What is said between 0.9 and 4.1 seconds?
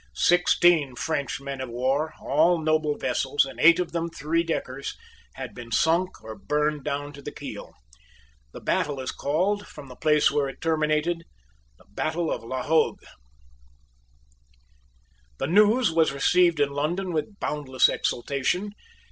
French men of war, all noble vessels, and eight of them